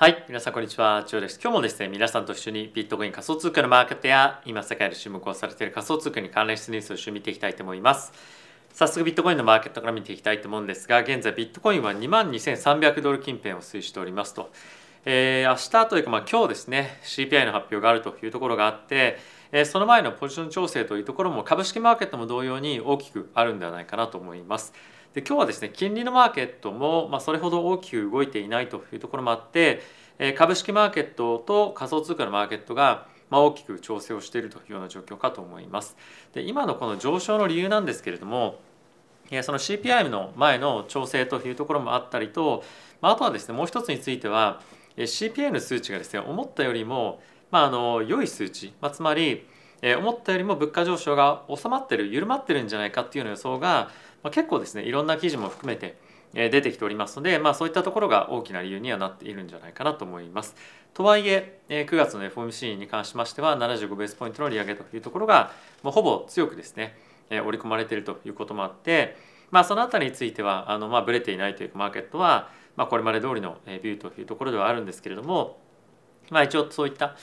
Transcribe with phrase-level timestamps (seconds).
[0.00, 1.40] はい、皆さんこんにちは、ジョです。
[1.42, 8.12] 今日もですね、皆さんと一緒にビットコイン仮想通貨のマーケットや今世界で注目をされている仮想通貨に関連したニュースを一緒に見ていきたいと思います。
[8.72, 14.52] 早速ビットコインのマーケットから見ていきたいと思うんですが、現在ビットコインは22,300ドル近辺を推移しておりますと。
[15.04, 19.18] えー、明日というかまあ今日ですね、CPI の発表があるというところがあって、
[19.50, 24.72] えーその前のポジション調整というところも株式マーケットも同様に大きくあるんではないかなと思います。
[25.14, 29.80] で今日はですね金利のマーケットも、まあ、それほど大きく動いていないというところもあって、
[30.18, 35.96] え株式マーケットと仮想通貨のマーケットが、まあ、大きく調整をしているというような状況かと思います。
[36.34, 38.60] で今のこの上昇の理由なんですけれども
[39.42, 42.64] その CPI の前の調整というところもあったりと、
[43.00, 44.60] まあ、あとはですねもう一つについては
[44.96, 49.46] CPI の数値がですね思ったよりも、まあ、あの良い数値、まあ、つまり
[49.82, 53.90] 思ったよりも物価上昇が収まってる緩まってるんじゃないかっていうような予想が、
[54.22, 55.96] まあ、結構ですねいろんな記事も含めて
[56.34, 60.54] 出てきておりますので、まあ、そういったところが大きな理由にはなっているんじゃないかなと思います。
[60.92, 65.52] とはいえ9月の FOMC に関しましては75ベースポイントの利上げというところが、
[65.82, 66.96] まあ、ほぼ強くですね
[67.30, 69.16] えー織り込まれているということもあって、
[69.50, 75.58] まあ、そのあたりについてはあの、まあ、ブレていないというかマーケットは、まあ、これまで通りのビューというところではあるんですけれども、
[76.30, 77.16] まあ、一応そういった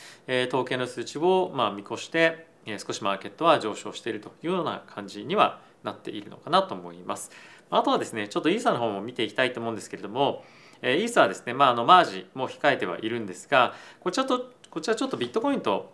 [0.48, 2.48] 統計の数値をまあ見越して
[2.80, 7.32] 少しマーケットは上昇しているというような感じにはなっているのかなと思います。
[7.70, 10.44] あとはですねちょっとイーサの方も見ていきたいと思うんですけれども
[10.82, 15.94] えーイーサはですね、まあ、あのマージも控えてはいるんですがこちらとこちらちょっとビットコインと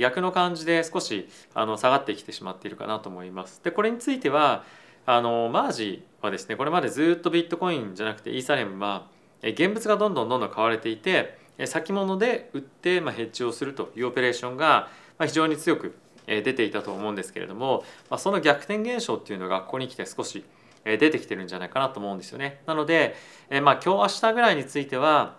[0.00, 3.62] 逆の感じで少しあの下がってきてしまっているかなと思います。
[3.64, 4.64] でこれについては
[5.06, 9.06] あのマージはですねこれまでずっとビットコインじゃなくてイーサレムは
[9.42, 14.88] 現物がどんどんどんどん買われていて先物で売って、ま、ヘッジをするというオペレーションが、
[15.20, 15.94] 非常に強く
[16.26, 20.44] 出ていたと思うんですけれども、まあ、その逆転現象っていうのがここに来て少し
[20.84, 22.62] え出てきてるんじゃないかなと思うんですよね。
[22.66, 23.14] なので、
[23.50, 25.36] えーまあ今日明日ぐらいについては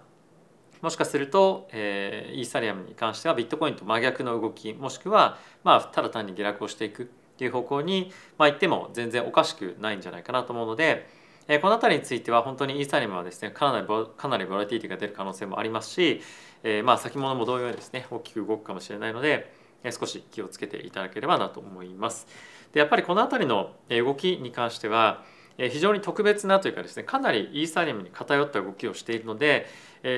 [0.82, 7.06] もしかすると、えーイーサリアムに関してはビットコインと真逆の動きもしくは、まあ、ただ単に下落をしていくっ
[7.38, 11.08] ていう方向に、まあ、行っても全然おかしくないんじゃないかなと思うので、
[11.48, 16.22] えこの辺りについては本当にイーサリアムはですねかなりかなりボラティティが出る可能性もありますし、
[16.64, 19.54] えーまあ先物も同様にですね大きく動くかもしれないので、
[19.92, 22.28] 少し気をつけていただければなと思います。
[22.74, 25.24] でやっぱりこの辺りの動きに関しては
[25.58, 29.68] 非常に特別なというかですねかなりイーサリアムに偏った動きをしているので、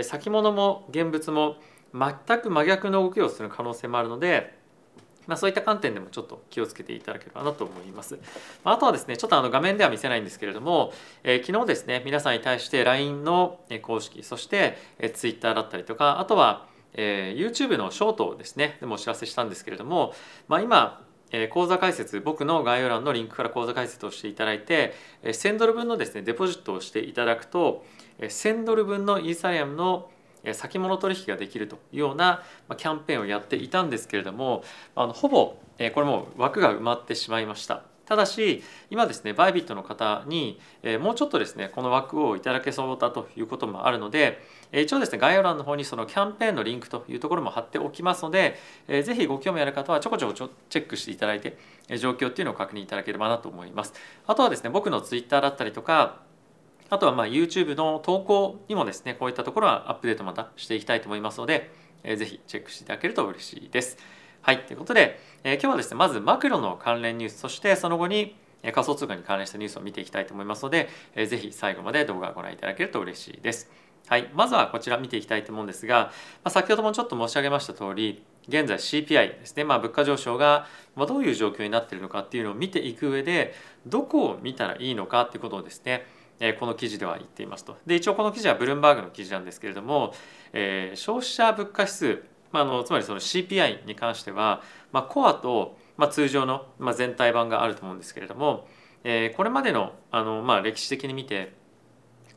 [0.03, 1.57] 先物も現物も
[1.93, 4.57] 全く真逆の動きをする可能性もあるので、
[5.27, 8.19] まあ、そういった観点でもちょっと気をつけていただければなと思います。
[8.63, 10.93] あとはですねちょっとあの画面では見せないんですけれども、
[11.23, 14.77] え昨日ですね皆さんに対して LINE の公式そして
[15.15, 20.13] Twitter だったりとかあとはえー YouTube のショートですねでもお知らせしたんですけれども、
[20.47, 27.85] まあ、今えー口座開設僕の概要欄のリンクから口座開設をしていただいてえー1000ドル分のですねデポジットをしていただくと
[28.19, 30.09] えー1000ドル分のイーサリアムの
[30.53, 32.43] 先物取引ができるというような
[32.77, 34.63] キャンペーンをやっていたんですけれども
[34.95, 37.94] あのほぼえーこれも枠が埋まってしまいました。
[38.05, 48.55] ただし今ですねバイビットの方に、えもうちょっとですねこの枠をいただけそうだということもあるので、え一応ですね概要欄の方にそのキャンペーンのリンクというところも貼っておきますので、
[48.87, 51.57] えーぜひご興味ある方はちょこちょこチェックしていただいて、
[51.89, 53.93] え状況っていうのを確認いただければなと思います。
[54.27, 56.21] あとはですね僕のツイッターだったりとか
[56.89, 61.71] あとはまあ YouTube の投稿にもですねこういったところはアップデートまたしていきたいと思いますので、
[62.03, 63.97] えーぜひチェックしていただけると嬉しいです。
[64.45, 73.71] はいということで、えー今日はですねまずマクロの関連ニュースそしてその後に仮想通貨に関連したニュースを見ていきたいと思いますので、えーぜひ最後まで動画をご覧いただけると嬉しいです。
[74.05, 76.11] はい、まずはこちら見ていきたいと思うんですが、ま
[76.43, 83.55] あ、先ほどもちょっと申し上げました通り現在 CPI ですね、まあ、物価上昇がどういう状況になっているのかっていうのを見ていく上で
[83.87, 86.05] どこを見たらいいのかっていうことをですね
[86.59, 87.77] この記事では言っていますと。
[87.87, 90.13] で一応この記事はブルームバーグの記事なんですけれども、
[90.53, 92.23] えー消費者物価指数、
[92.55, 94.61] まあ、あのつまりその CPI に関しては、
[94.93, 98.67] まあ、コアと、まあ、通常の、まあ、全体版があると思うんですけれども、
[99.03, 101.53] えーこれまでのあの、まあ、歴史的に見て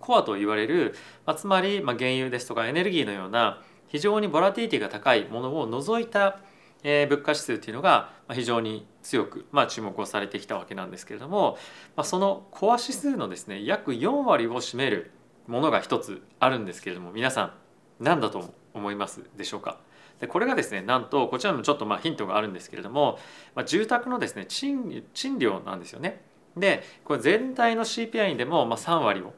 [0.01, 0.95] コアと言われる、
[1.27, 6.41] まあ、つまり、まあ、原油ですとかエネルギーのような非常にボラティリティが高いものを除いた、
[6.83, 11.57] えー物価指数っていうのが非常に強く、まあ、注目をされてきたわけなんですけれども、
[11.97, 15.11] まあ、そのコア指数のですね約4割を占める
[15.47, 17.53] ものが一つあるんですけれども皆さん
[18.01, 19.79] 何だと思いますでしょうか？
[20.21, 23.19] でこれがですねなんとこちらにもちょっとまあヒントがあるんですけれども、
[23.55, 26.23] まあ、住宅のですね賃賃料なんですよね。
[26.57, 29.33] でこれ全体の CPI でもまあ3割を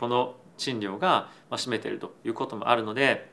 [0.00, 3.30] この賃料が占めているということもあるので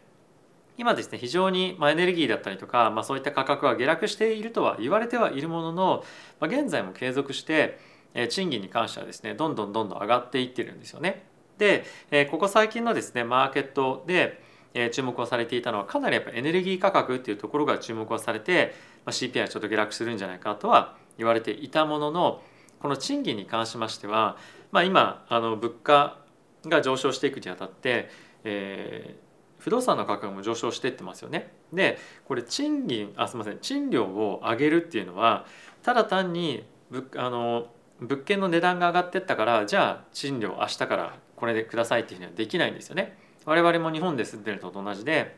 [0.77, 6.03] 今ですね非常にまエネルギーだったりとか、まあ、そういった価格は下落しているとは言われてはいるものの、
[6.39, 7.79] まあ、現在も継続して
[8.29, 11.23] 賃金に関してはですねどんどんどんどん上がっていってるんですよね。
[11.57, 11.85] で、
[12.31, 18.73] ここ最近のですねマーケットで、え注目をされていたのはかなりやっぱエネルギー価格っていうところが注目をされて、
[19.05, 22.41] ま、CPI はちょっと下落するんじゃないかとは言われていたものの
[22.79, 24.37] この賃金に関しましては、
[24.71, 26.19] ま、今あの物価
[26.65, 28.09] が上昇していくにあたって、
[28.43, 29.15] え、
[29.61, 31.51] 不動産の価格も上昇していってますよね。
[31.71, 35.45] でこれ賃金あすみません賃料を上げるっていうのは
[35.83, 37.67] ただ単に物あの
[37.99, 43.17] 物件の値段が上がってったからじゃあ賃料明日からこれでくださいっていうふうにはできないんですよね。
[43.45, 45.35] 我々も日本で住んでるのと同じで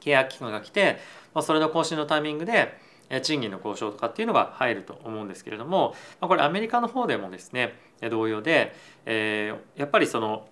[0.00, 0.98] 契約期間が来て、
[1.32, 2.78] まあ、それの更新のタイミングで
[3.22, 7.74] 賃金の交渉とかっていうのが入ると思うんですけれども、まあ、これアメリカの方でもですね
[8.10, 8.74] 同様で、
[9.06, 10.48] え、やっぱりその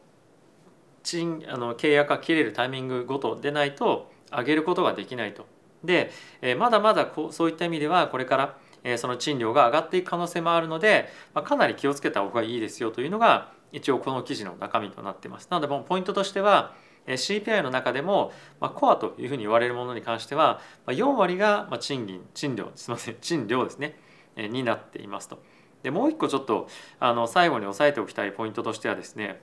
[1.03, 5.47] 賃あの契約が切れるタイミングごとでないと上げることができないと。
[5.85, 6.11] で、
[6.41, 15.49] え、まだまだこうそういった意味ではこれからその賃料が上がっていく可能性もあるので、まあ、かなり気をつけた方がいいですよというのが一応この記事の中身となっています。
[15.51, 16.75] なのでもうポイントとしては
[17.07, 23.99] CPI の中でも、まあ、コアというふうに言われるものに関しては4割が賃金賃料 すみません賃料ですね
[24.37, 25.43] になっていますと。
[25.83, 26.69] でもう一個ちょっと
[27.01, 29.43] あの最後に押さえておきたいポイントとしてはですね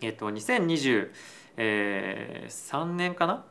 [0.00, 1.10] えっと2023
[2.86, 3.44] 年かな、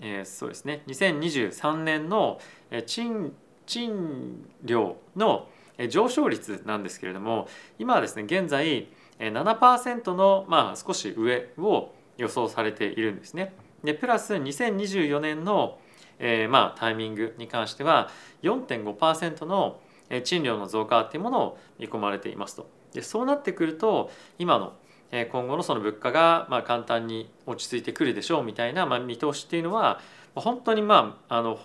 [0.00, 2.38] えー、そうですね2023年の
[2.84, 3.34] 賃
[3.64, 5.48] 賃料の
[5.88, 13.54] 上昇率なんですけれども今はですね現在7%のまあ少し上を予想されているんですね。
[13.84, 15.78] でプラス2024年の、
[16.18, 18.10] えー、まあタイミングに関しては
[18.42, 19.80] 4.5%の
[20.24, 22.68] 賃料の増加っていうものを見込まれていますと。
[22.92, 24.72] でそうなってくると今の
[25.30, 30.00] 今後のその物価がまあ簡単に落ち着いてくるでしょうみたいなまあ見通しっていうのは
[30.34, 31.58] 本当にまああの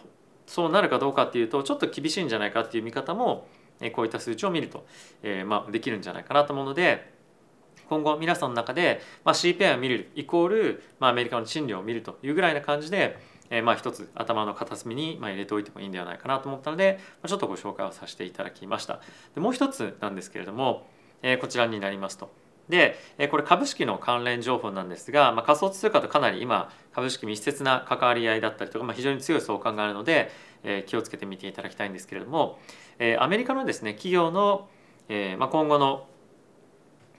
[0.46, 3.48] そうなるかどうかっていうとちょっと厳しいんじゃないかっていう見方も
[3.94, 4.86] こういった数値を見ると、
[5.24, 7.11] えー、まあできるんじゃないかなと思うので
[7.92, 19.02] 今後皆さんの中で、まあ、CPI を見るイコール、まあ、アメリカの賃料を見るというぐらいな感じで、えー、まあ一つ頭の片隅にまあ入れておいてもいいんではないかなと思ったので、まあ、ちょっとご紹介をさせていただきました。
[19.36, 20.88] でもう一つなんですけれども、
[21.22, 22.32] えー、こちらになりますと。
[22.70, 22.98] で
[23.30, 30.32] これ株式の関連情報なんですが、まあ、仮想通貨とかなり今株式密接な関わり合いだったりとか、まあ、非常に強い相関があるので、
[30.64, 32.58] え気をつけてみていただきたいんですけれども、
[33.00, 34.70] えアメリカのですね企業の、
[35.10, 36.08] えまあ、今後の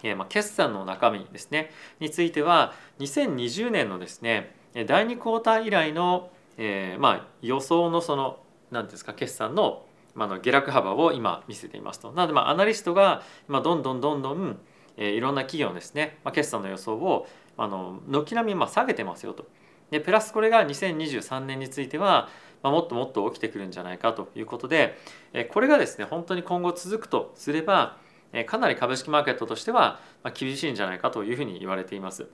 [0.03, 1.71] えまあ、決算の中身ですね
[2.01, 8.39] については2020年のですね第2クォーター以来の、えー、まあ予想のその
[8.71, 9.85] 何ですか決算の,、
[10.15, 12.11] まあ、の下落幅を今見せていますと。
[12.13, 14.59] なのでまアナリストが今どんどんどんどん、
[14.97, 19.47] えー、いろんな企業のですね、まあ、決算の予想をあの軒並みまあ下げてますよと。
[19.91, 22.31] でプラスこれが2023年については、
[22.63, 24.99] まあ、もっともっと起きてくるんじゃないかということで、
[25.35, 27.99] えー、これがですね本当に今後続くとすれば
[28.46, 30.00] かなり株式マーケットとしては
[30.34, 32.26] 厳しいんじゃないかというふうに言われています。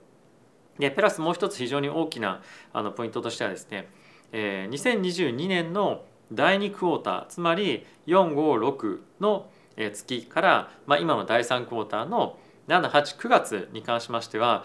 [0.77, 2.41] でプラスもう一つ非常に大きな
[2.71, 3.89] あのポイントとしてはですね
[4.31, 12.37] 2022年の第2クォーターつまり456の月から、まあ、今の第3クォーターの
[12.67, 14.63] 789月に関しましては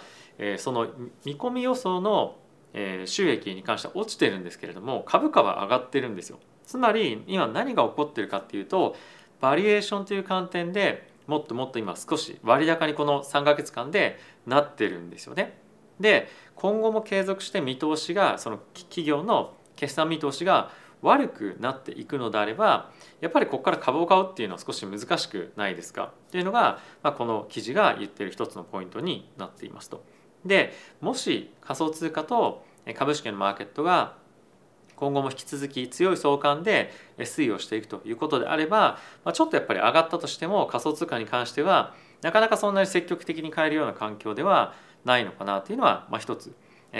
[0.59, 0.89] その
[1.25, 2.37] 見込み予想の
[3.07, 6.39] 収益に関しては落ちてるんですけれども株価は上がってるんですよ。
[6.67, 8.97] つまり今何が起こってるかっていうと
[9.41, 15.59] バリエーションという観点でもっともっと今少し割高にこの3ヶ月間でなってるんですよね。
[16.01, 20.71] で今後も継続して見通しがその企業の決算見通しが
[21.03, 26.13] 悪くなっていくのであればやっぱりここから株を買うっていうのは少し難しくないですか？
[26.29, 30.03] っていうのが、まあ、この記事が言ってる一つのポイントになっていますと。
[30.45, 34.17] でもし仮想通貨と株式のマーケットが
[34.97, 44.75] 今後も引き続き強い相関で推移をしていくということであれば、まあ、ちょっとやっぱり上がったとしても仮想通貨に関してはなかなかそんなに積極的に変えるような環境では
[45.05, 46.55] ないのかなというのは、まあ、一つ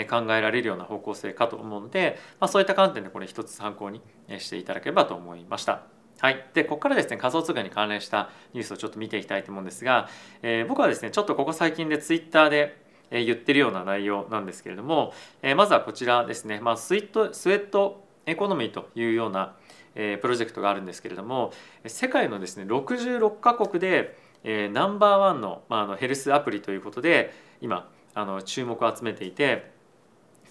[0.09, 4.01] 考えられるような方向性かと思うので、まあ、そういった観点でこれ一つ参考に
[4.39, 5.83] していただければと思いました。
[6.19, 10.07] はい、でここからですね仮想通貨に関連したニュースをちょっと見ていきたいと思うんですが、
[10.41, 15.13] えー、僕はですねちょっとここ最近でツイッターで言ってるような内容なんですけれども、
[15.55, 19.55] まずはこちらですね、まあ、スイートスウェットエコノミーというような、
[19.95, 21.53] プロジェクトがあるんですけれども
[21.87, 29.71] 世界のですね66カ国で、ナンバーワンの,、まあ、あのヘルスアプリということで今あの注目を集めていて、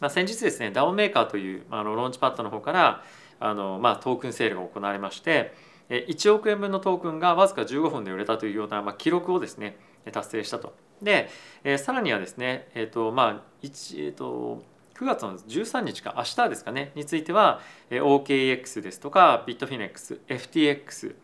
[0.01, 3.05] まあ、先日ですね DAO メーカーというあのローンチパッドの方から
[3.39, 5.55] あの、まあ、トークンセールが行われまして
[5.91, 9.77] 1億円分のトークンがわずか15分で売れたというような、まあ、記録をですね
[10.13, 10.75] 達成したと。
[11.03, 11.29] で、
[11.65, 14.63] えー、さらにはですね、えーとまあ1えーと、
[14.95, 21.15] 9月の13日か明日ですかねについてはえー OKEX ですとかビットフィネックス FTX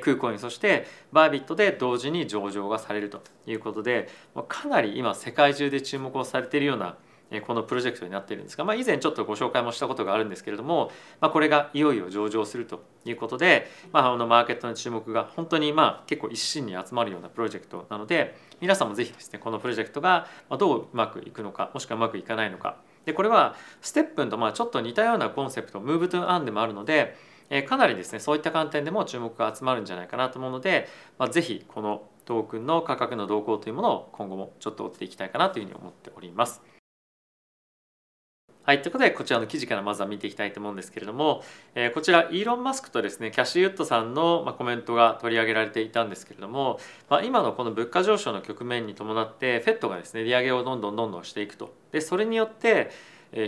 [0.00, 4.08] クーコインそしてバービットで同時に上場がされるということで
[4.48, 6.96] かなり今世界中で注目をされているような
[7.40, 20.26] このプロジェクトになっているんですが、まあ、以前ちょっとご紹介もしたことがあるんですけれども、まあ、これがいよいよ上場するということで、まあ、あのマーケットの注目が本当にまあ結構一心に集まるようなプロジェクトなので皆さんもぜひですねこのプロジェクトが
[20.58, 27.16] どううまくいくのかもしくはうまくいかないのかでこれはステップンとまあちょっと似たようなコンセプトムーブトゥアンでもあるので
[27.68, 30.88] かなりですねそういった観点でも注目が集まるんじゃないかなと思うので、
[31.18, 36.73] まあ、ぜひこのトークンの価格の動向というものを今後もちょっと追っていきたいかなというふうに思っております。
[38.66, 41.42] はい、ということでこちらの記事からまずは見ていきたいと思うんですけれども、
[41.74, 46.80] えー、こちらイーロン・マスクとですねキャシー・ウッドさんの、ま、コメントが取り上げられていたんですけれども、
[47.10, 51.74] まあ、今のこの物価上昇の局面に伴ってフェットがですね利上げをどんどんどんどんしていくと。
[51.92, 52.90] でそれによって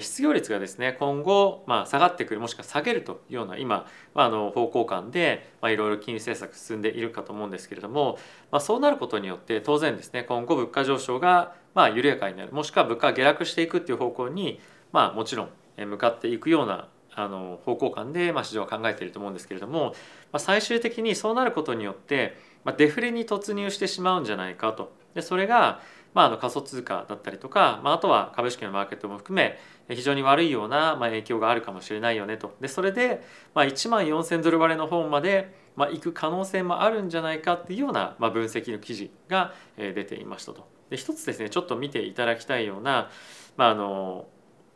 [0.01, 8.19] 失業率がですね今後、まあ、下がってくるもしくは下げるというような今、まあ、あの方向感で、まあ、いろいろ金融政策進んでいるかと思うんですけれども、
[8.51, 14.61] まあ、そうなることによって当然ですね今後物価上昇がまあ緩やかになるもしくは物価が下落していくっていう方向に、
[14.93, 19.95] まあ、もちろん向かっていくようなあの方向感で、まあ、市場は考えていると思うんですけれども、
[20.33, 24.93] まあ、最終的にそうなることによって、まあ、デフレに突入してしまうんじゃないかと。
[25.15, 25.81] でそれが
[26.17, 29.59] まあ、あの仮想通貨だったりとか、まあ、あとは株式のマーケットも含め
[29.91, 33.23] 非常に悪いようなまあ影響があるかもしれないよねとでそれで
[33.55, 40.67] まあ1万4,000ドル割れの方までまあ行く可能性もあるんじゃないかっていうようなまあ分析の記事が出ていましたと。
[40.89, 43.11] で一つですねちょっと見ていただきたいような、
[43.59, 44.27] まああの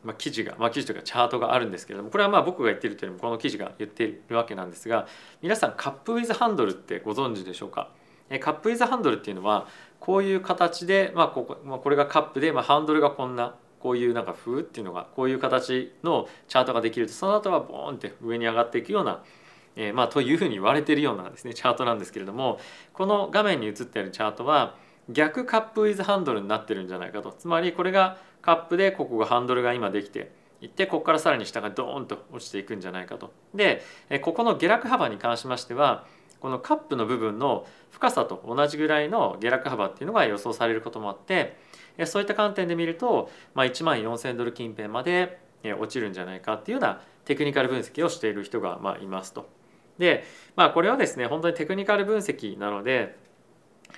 [0.03, 5.07] まあ、記事が、まあ、記事というかチャートがあるんですけれどもこれはまあ僕が言ってるというよりもこの記事が言っているわけなんですが
[5.41, 7.89] 皆さんカップウィズハンドルってご存知でしょうか？
[8.39, 9.67] カップウィズハンドルっていうのは
[9.99, 19.23] こういう形で、まあ、ここまあ、これがカップで、まあ、ハンドルがこんなこういうなんか風っていうのがこういう形のチャートができるとその後はボーンって上に上がっていくような、
[19.75, 22.59] えー、まあというふうに言われているようなですねチャートなんですけれども
[22.93, 24.75] この画面に映っているチャートは
[25.11, 33.33] 逆カップウィズハンドルになってるんじゃないかとつまりこれがカップでここがハンドルが今できていってここからさらに下がドーンと落ちていくんじゃないかと。
[33.53, 33.81] で
[34.21, 36.05] ここの下落幅に関しましては
[36.39, 41.57] このカップの部分の深さと同じぐらいの下落幅っていうのが予想されることもあって
[42.05, 49.49] そういった観点で見ると、まあ、1万4,000ドル近辺まで落ちるんじゃないかっていうようなテクニカル分析をしている人がまあいますと。
[49.97, 50.23] で
[50.55, 53.15] まあこれはですね本当にテクニカル分析なので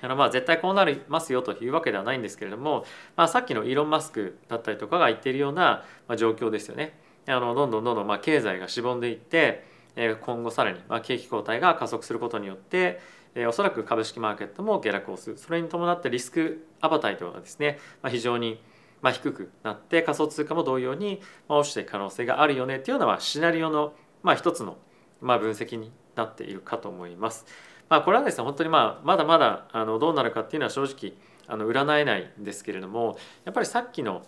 [0.00, 2.84] あのまあ絶対こうなりますよというわけではないんですけれども、
[3.16, 5.84] まあ、さっきのイーロン・マスクだったりとかが言っているような
[6.16, 6.98] 状況ですよね。
[7.26, 9.64] あのどんどんどんどんまあ経済がしぼんでいって
[9.96, 13.00] 今後さらにまあ景気後退が加速することによって
[13.48, 18.60] おそらく株式マーケットも下落をするそれに伴ってリスクアパタイトがですねまあ非常に
[19.00, 24.76] まあ低くなって仮想通貨も同様にまあ落ちていく可能性があるよねっていうのはシナリオのまあ一つの
[25.20, 27.46] まあ分析になっているかと思います。
[27.88, 31.14] まあ、これはですね本当にまあまだまだあのどうなるかっていうのは正直
[31.46, 34.22] あの占えないんですけれどもやっぱりさっきの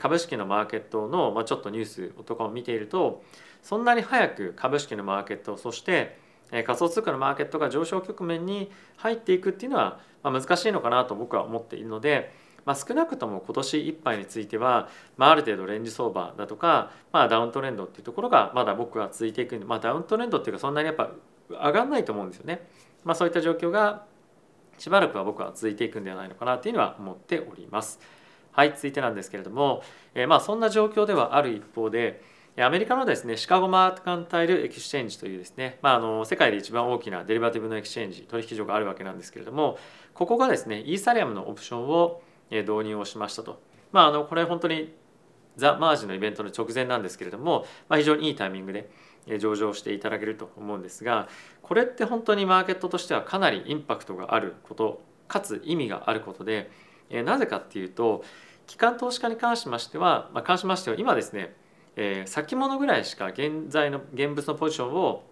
[0.00, 3.22] 株式のマーケットの、まあ、ちょっとニュースとかを見ていると
[3.62, 6.18] そんなに早く株式のマーケットそして
[6.50, 12.32] 仮想通貨のマーケットが上昇局面に入っていくっていうのは難しいのかなと僕は思っているので、
[12.64, 21.10] まあ、少なくとも今年いっぱいについては、まあ、ある程度レンジ相場だとか、まあ、ダウントレンドっていうところがまだ僕は続いていくんで、まあ、ダウントレンドっていうかそんなにやっぱ
[21.48, 22.66] 上がんないと思うんですよね。
[23.04, 24.04] まあ、そういった状況が
[24.78, 28.00] しばらくは僕は続いていくんではないのかなっていうのは思っております。
[28.52, 29.82] はい続いてなんですけれども、
[30.14, 32.22] えー、まあそんな状況ではある一方で
[32.58, 39.78] アメリカのですねシカゴマーカンタイルエクスチェンジというですね、まあ、あの世界で一番大きなデリバティブの exchange 取引所があるわけなんですけれども
[40.12, 43.62] ここがですねイーサリアムのオプションを導入をしましたと。
[43.90, 44.92] まあ、あのこれ本当に
[45.56, 48.90] ザ・マージのイベントの直前なんですけれども、まあ、非常にいいタイミングで
[49.38, 51.28] 上場していただけると思うんですが
[51.62, 56.70] これって本当にマーケットとしてはかなりインパクトがあることかつ意味があることで
[57.24, 58.24] なぜかっていうと
[58.66, 61.54] 機関投資家に関しましては、まあ、関しましては今ですね、
[61.96, 65.24] えー、先物ぐらいしか現在の現物のポジションを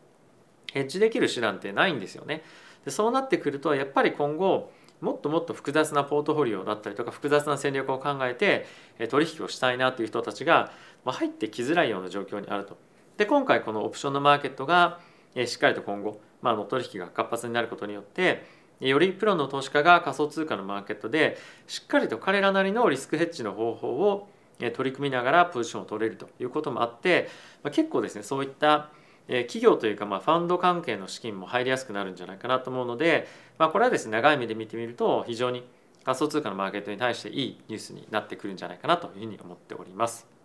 [0.73, 2.43] ヘッジできる手段ってないんですよね。
[2.85, 4.71] でそうなってくるとやっぱり今後
[5.01, 8.67] もっともっと複雑なポートフォリオだったりとか複雑な戦略を考えて
[9.09, 10.73] 取引をしたいなという人たちが
[11.05, 12.77] 入ってきづらいような状況にあると。
[13.21, 14.99] で今回このオプションのマーケットが
[15.45, 18.47] しっかりと今後、まあ、の取引が活発になることによって
[18.81, 21.37] よりプロの投資家が仮想通貨のマーケットで
[21.67, 24.31] しっかりと彼らなりのリスクヘッジの方法を
[24.73, 27.29] 取り組みながらポジションを取れるということもあって
[27.63, 28.89] ま結構ですねそういった
[29.27, 35.63] 企業というかまあファンド関係の資金も入りやすくなるんじゃないかなと思うので、まあ、これはですね長い目で見てみると非常に
[36.05, 40.40] 仮想通貨のマーケットに対していいニュースになってくるんじゃないかなというふうに思っております。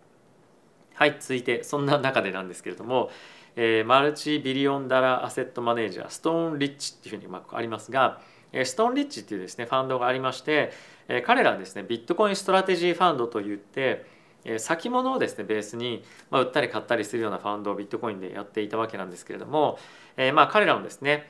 [0.96, 3.10] はい続いてそんな中でなんですけれども
[3.58, 8.20] えー、マルチビリオンダラーアセットマネージャーストーンリッチっていうふうにまありますが
[8.52, 10.72] えストーンリッチっていうですねファンドがありまして
[11.08, 14.04] え彼らはですねビットコインストラテジーファンドといって
[14.44, 19.78] え先物をですねベースに、まあ、売ったり買ったりするようなファンドをビットコインでやっていたわけなんですけれども、
[20.18, 21.26] えー、まあ彼らのですね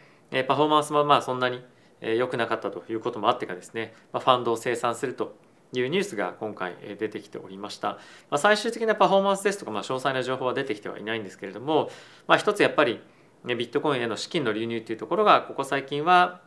[0.48, 1.62] パフォーマンスもまあそんなに
[2.00, 5.36] 良くなかったということもあってかですねまファンドを生産すると
[5.72, 7.98] いうニュースが今回出てきておりました、ま
[8.30, 11.90] あ、最終的なパフォーマンスですとか、まあ、詳細な情報は出てきてはいないんですけれども、
[12.26, 13.00] まあ、一つやっぱり
[13.44, 16.40] ねビットコインへの資金の流入というところがここ最近は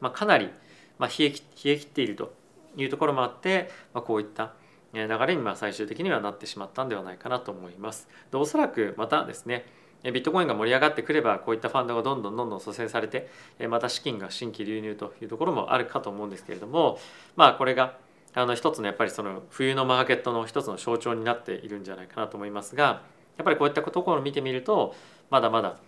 [0.00, 0.50] まあかなり
[0.98, 1.34] まあ冷え冷
[1.72, 2.34] え切っていると
[2.76, 4.52] いうところもあって、まあこういった
[4.92, 8.08] 流れにまあ最終的にはなってしまったんではないかなと思います。
[8.30, 9.66] でおそらくまたですね
[10.02, 13.28] ビットコインが盛り上がってくればこういったファンドがどんどんどんどん蘇生されて
[13.68, 16.98] また資金が新規流入というところもあるかと思うんですけれども
[17.36, 17.98] まあこれが
[18.34, 23.02] あの一つのやっぱりその冬のマーケットの一つの象徴になっているんじゃないかなと思いますが
[23.36, 24.94] やっぱりこういったところを見てみると
[25.30, 25.78] まだまだ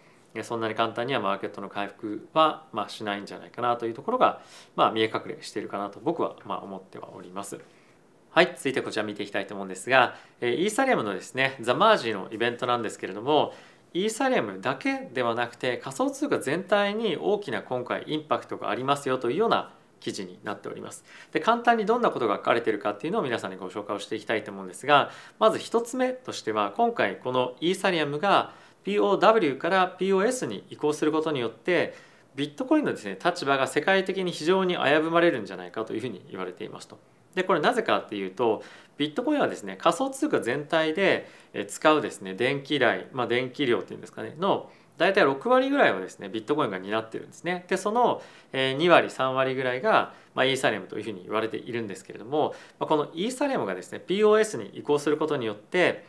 [0.42, 4.40] そんなに簡単にはマーケットの回復はまあしないんじゃないかなというところが
[4.76, 7.60] まあ見え隠れしているかなと僕はまあ思ってはおります。
[8.30, 13.52] はい、続いてこちら見ていきたいと思うんですが、イーサリアムのですね、ザ・マージのイベントなんですけれども、
[13.92, 21.04] イーサリアムだけではなくて仮想通貨全体に大きな今回インパクトがありますよというような記事になっております。
[21.32, 28.52] で簡単にどんなことが書かれているかっていうのを皆さんにご紹介をしていきたいと思うんですがまず1つ目としては今回このイーサリアムが
[28.84, 31.94] POW から POS に移行することによって
[32.34, 36.98] ビットコインのですね立場が世界的に非常に危ぶまれるんじゃないかというふうに言われていますと。
[37.34, 38.62] でこれなぜかっていうと
[38.98, 41.28] ビットコインはですね仮想通貨全体で
[41.68, 47.64] 使うですね電気代、まあ、電気量っていうんですかねの大体6割ぐらいはですねビットコインが担ってるんですね。
[47.68, 48.22] でその
[48.52, 56.04] 2割3割ぐらいが、まあ、イーサリアムというふうに言われているんですけれども、まあ、このイーサリアムがですね POS に移行することによって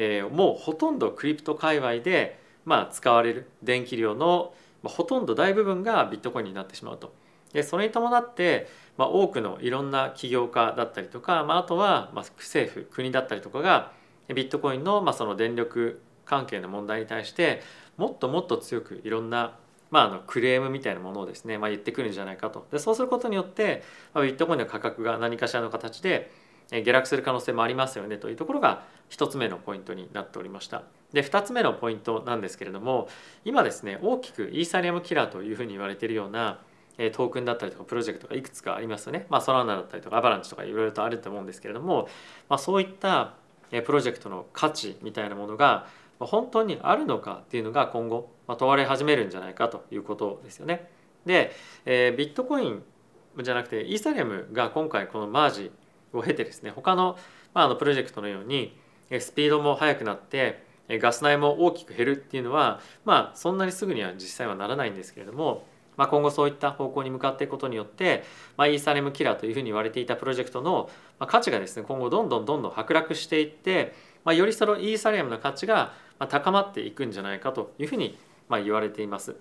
[0.00, 7.12] えー、もうほとんどクリプト界隈で、まあ、使われる電気量の、まあ、ほとんど大部分がビットコインになってしまうと。
[7.52, 13.92] でそれに伴って、まあ、多くのいろんな起業家だったりとか、まあ、あとは、まあ、政府国だったりとかが
[14.28, 17.62] ビットコインの,、まあその電力関係の問題に対して
[17.98, 19.58] もっともっと強くいろんな
[19.90, 23.82] まあ、あのクレームみたいなものをですね、まあ、言ってくるんじゃないかとでそうすることによって、
[24.12, 26.30] まあ、ビットコインの価格が何かしらの形で
[26.70, 30.82] 下落する可能性もありますよねというところが1つ目のポイントになっておりました。
[31.14, 33.08] で2つ目のポイントなんですけれども
[33.46, 36.60] 今ですね大きくイーサリアムキラーというふうに言われているような
[36.98, 39.24] トークンだったりとかプロジェクトがいくつかありますよね。
[39.30, 42.08] まあ、ソラナだったりとかアバランチとかいろいろとあると思うんですけれども、
[42.50, 43.34] まあ、そういった
[43.70, 45.86] プロジェクトの価値みたいなものが
[46.18, 50.90] 本当にあるのかっていうのが今後問われ始めるんじゃないかということですよね。
[51.26, 51.52] で、
[51.84, 52.82] えー、ビットコイン
[53.40, 55.70] じゃなくてイーサリアムが今回このマージ
[56.12, 57.18] を経てですね他の,、
[57.54, 58.76] まあ、あのプロジェクトのように
[59.20, 68.24] スピードも速くなってガス代も大きく減るっていうのはまあそんなにすぐには実際はならないんですけれども、まあ、今後そういった方向に向かっていくことによって、
[68.56, 75.92] まあ、イーサレムキラーというふうに言われていたプロジェクトの価値がですね今後どんどんどんどん剥落していって、まあ、よりそのイーサリアムの価値が
[76.28, 79.36] 高まっていくんじゃないかというふうにまあ言われています。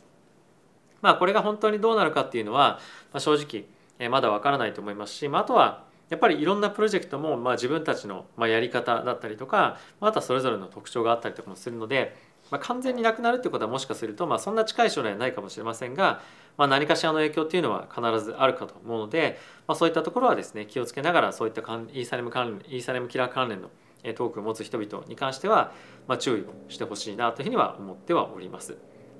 [1.01, 2.79] まあ、これが本当にどうなるかっていうのは、
[3.13, 12.15] ま正直まだわからないと思いますし、まあ、あとはやっぱりいろんなプロジェクトもまあ自分たちのまあやり方だったりとかあとはそれぞれの特徴があったりとかもするので、
[12.49, 16.21] まあ、完全になくなるってことはもしかするとまあそんな近い将来はないかもしれませんが、
[16.57, 23.69] まあ、何かしらの影響っていうのは必ずあるかと思うので、まあ、そういったところはですね気をつけながらそういったイーサレム関連イーサレムキラー関連の
[24.13, 25.71] トークンを持つ人々に関しては、
[26.07, 28.77] まあ、注意をしてほしいなというふうには思ってはおります。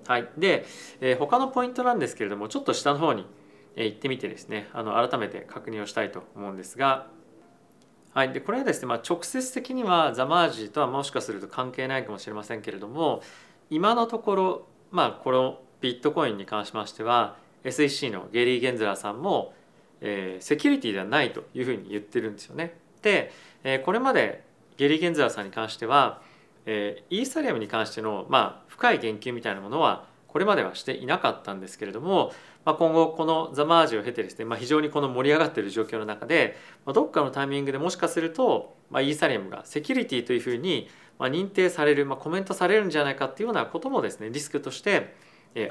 [0.07, 0.65] はい、で、
[1.01, 3.25] えー、他のポイントなんですけれどもちょっと下の方に
[3.75, 7.07] 行ってみてですねあの改めて確認をしたいと思うんですが、
[8.13, 13.21] はい、でこれはですね、まあ、直接的にはザ・マージとはもしかすると関係ないかもしれませんけれども
[13.69, 19.53] 今のところ、まあ、このビットコインに関しましては SEC のゲリー・ゲンズラーさんも、
[20.01, 22.77] えー、セキュリティではないというふうに言ってるんですよね。
[23.01, 23.31] で、
[23.63, 24.46] えー、これまで
[24.77, 26.21] ゲリー・ゲンズラーさんに関しては、
[26.65, 32.31] えー、イーサリアムに関しての、まあ、深い言及みたいなものはこれまではしていなかったんですけれども、
[32.63, 45.15] まあ、今後このザ・マージを経てですね、まあ、非常にこの盛り上がっている状況の中で、まあ、どっかのタイミングでもしかすると、まあ、イーサリアムがセキュリティというふうにま認定される、まあ、コメントされるんじゃないかっていうようなこともですねリスクとして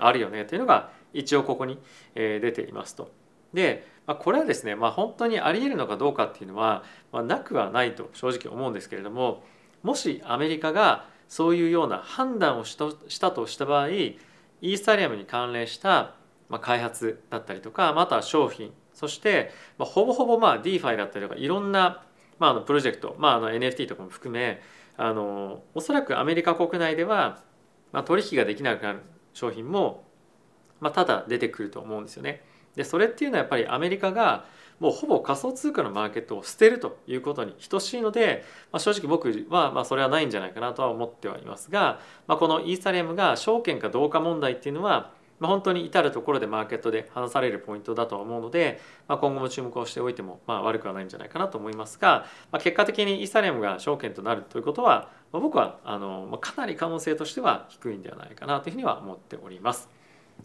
[0.01, 1.79] あるよねというのが一応ここに
[2.15, 3.11] 出ていますと。
[3.53, 9.45] で、まあ、これはですね、まあ、本当にありえるのかどうかっていうのは、まあ、なくはないと正直思うんですけれども
[9.83, 16.15] もしアメリカがそういうような判断をしたとした場合イーサリアムに関連した、
[16.61, 22.05] 開発だったりとかまたは商品そして、ほぼほぼまあ DeFi だったりとかいろんな、
[22.39, 24.63] まあ、あのプロジェクト、まあ、あの NFT とかも含め
[24.97, 27.43] あのおそらくアメリカ国内では、
[27.93, 29.01] まあ、取引ができなくなる
[29.35, 30.05] 商品も、
[30.81, 32.43] まあ、ただ出てくると思うんですよね。
[32.77, 34.45] でそれっていうのはやっぱりアメリカが
[34.79, 59.96] もうほぼ仮想通貨のマーケットを捨てるということに等しいので、まあ、正直僕はまあそれはないんじゃないかなとは思ってはいますが、まあ、このイーサリアムが証券かどうか問題っていうのはま、本当に至るところでマーケットで話されるポイントだと思うので、まあ、今後も注目をしておいてもまあ悪くはないんじゃないかなと思いますが、まあ、結果的にイーサリアムが証券となるということは、ま、僕はあの、ま、かなり可能性としては低いんではないかなというふうには思っております。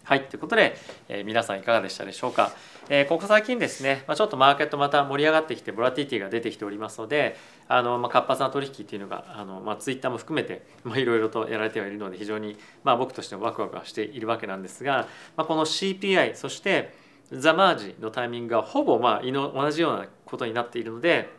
[0.04, 0.76] はい、ということで、
[1.10, 2.52] えー、皆さんいかがでしたでしょうか？
[2.90, 16.94] えー、ここ最近ですね、まあ、ちょっとマーケットまた盛り上がってきて、ボラティティが出てきておりますので、あのまあ、活発な取引っていうのが、あのまあ、ツイッターも含めて、いろいろとやられてはいるので、非常に、まあ、僕としてもワクワクはしているわけなんですが、まあ、この CPI、そして
[17.32, 21.30] ザ・マージのタイミングがほぼまあ同じようなことになっているので、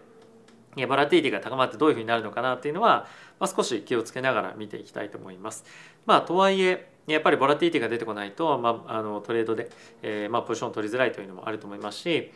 [0.89, 3.07] ボラティティが高まってどういうふうになるのかなっていうのは、
[3.39, 5.67] まあ、少し気をつけながら見ていきたいと思います。
[6.07, 9.71] まあ、とはいえやっぱりボラティティが出てこないと、まあ、あのトレードで、
[10.03, 12.31] えーまあ、ポジションを取りづらいというのもあると思いますし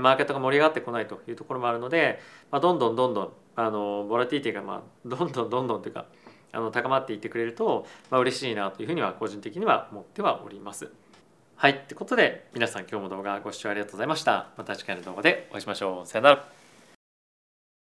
[0.00, 6.06] マーケットが盛り上がってこないというところもあるので、まあ、どんどんどんどんあのボラティティが、まあ、どんどんどんどんというか
[6.52, 10.90] あの高まっていってくれると、まあ嬉しいなというふうには個人的には思ってはおります。
[11.56, 11.84] はい。
[11.86, 14.48] ということで皆さん今日も動画ご視聴ありがとうございました。
[14.56, 16.06] また次回の動画でお会いしましょう。
[16.06, 16.59] さよなら。